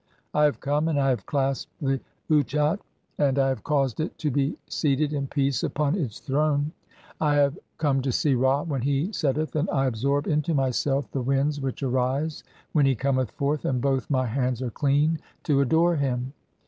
I 0.33 0.45
have 0.45 0.59
come 0.59 0.87
and 0.87 0.99
I 0.99 1.09
have 1.11 1.27
clasped 1.27 1.73
the 1.79 1.99
l/tchat, 2.31 2.79
(45) 2.79 2.79
and 3.19 3.37
"I 3.37 3.49
have 3.49 3.63
caused 3.63 3.99
it 3.99 4.17
to 4.17 4.31
be 4.31 4.57
seated 4.67 5.13
in 5.13 5.27
peace 5.27 5.61
upon 5.61 5.93
its 5.95 6.17
throne. 6.17 6.71
I 7.19 7.35
have 7.35 7.55
"come 7.77 8.01
to 8.01 8.11
see 8.11 8.33
Ra 8.33 8.63
when 8.63 8.81
he 8.81 9.11
setteth, 9.13 9.55
and 9.55 9.69
I 9.69 9.85
absorb 9.85 10.25
into 10.25 10.55
myself 10.55 11.11
the 11.11 11.21
"winds 11.21 11.61
[which 11.61 11.83
arise] 11.83 12.41
(46) 12.41 12.43
when 12.73 12.85
he 12.87 12.95
cometh 12.95 13.29
forth, 13.29 13.63
and 13.63 13.79
both 13.79 14.09
my 14.09 14.25
"hands 14.25 14.63
are 14.63 14.71
clean 14.71 15.19
to 15.43 15.61
adore 15.61 15.95
him. 15.97 16.33